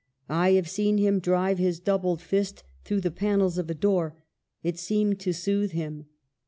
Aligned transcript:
"I 0.47 0.53
have 0.53 0.67
seen 0.67 0.97
him 0.97 1.19
drive 1.19 1.59
his 1.59 1.79
doubled 1.79 2.21
fist 2.23 2.63
through 2.83 3.01
the 3.01 3.11
panels 3.11 3.59
of 3.59 3.69
a 3.69 3.75
door— 3.75 4.15
it 4.63 4.79
seemed 4.79 5.19
to 5.19 5.31
soothe 5.31 5.73
him." 5.73 6.07